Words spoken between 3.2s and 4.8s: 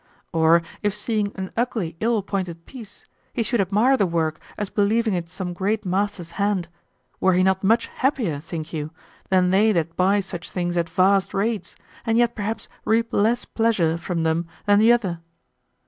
he should admire the work as